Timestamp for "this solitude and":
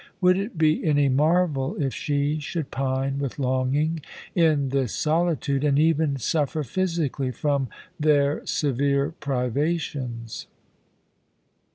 4.69-5.77